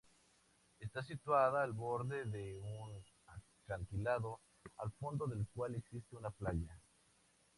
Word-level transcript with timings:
Está 0.79 1.03
situada 1.03 1.61
al 1.61 1.73
borde 1.73 2.25
de 2.25 2.59
un 2.59 3.05
acantilado, 3.27 4.39
al 4.79 4.91
fondo 4.93 5.27
del 5.27 5.45
cual 5.53 5.75
existe 5.75 6.15
una 6.15 6.31
playa. 6.31 6.75